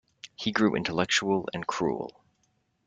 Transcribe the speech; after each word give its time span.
He 0.35 0.51
grew 0.51 0.75
intellectual 0.75 1.47
and 1.53 1.67
cruel. 1.67 2.23